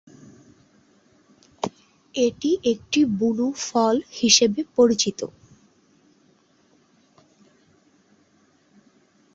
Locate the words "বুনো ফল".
3.19-3.95